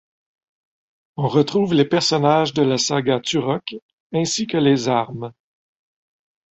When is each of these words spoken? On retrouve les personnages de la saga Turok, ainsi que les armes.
On 1.15 1.27
retrouve 1.27 1.75
les 1.75 1.85
personnages 1.85 2.55
de 2.55 2.63
la 2.63 2.79
saga 2.79 3.19
Turok, 3.19 3.75
ainsi 4.11 4.47
que 4.47 4.57
les 4.57 4.87
armes. 4.89 5.31